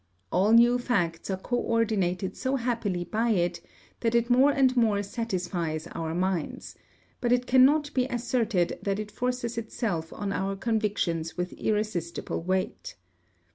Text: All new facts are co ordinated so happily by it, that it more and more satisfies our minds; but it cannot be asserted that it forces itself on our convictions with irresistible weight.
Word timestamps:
All 0.31 0.51
new 0.51 0.79
facts 0.79 1.29
are 1.29 1.37
co 1.37 1.57
ordinated 1.57 2.35
so 2.35 2.55
happily 2.55 3.03
by 3.03 3.29
it, 3.33 3.61
that 3.99 4.15
it 4.15 4.31
more 4.31 4.49
and 4.49 4.75
more 4.75 5.03
satisfies 5.03 5.85
our 5.91 6.15
minds; 6.15 6.73
but 7.19 7.31
it 7.31 7.45
cannot 7.45 7.93
be 7.93 8.05
asserted 8.07 8.79
that 8.81 8.97
it 8.97 9.11
forces 9.11 9.59
itself 9.59 10.11
on 10.11 10.33
our 10.33 10.55
convictions 10.55 11.37
with 11.37 11.53
irresistible 11.53 12.41
weight. 12.41 12.95